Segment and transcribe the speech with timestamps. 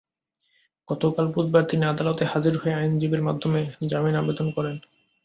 [0.89, 3.59] গতকাল বুধবার তিনি আদালতে হাজির হয়ে আইনজীবীর মাধ্যমে
[3.89, 4.75] জামিন আবেদন করেন।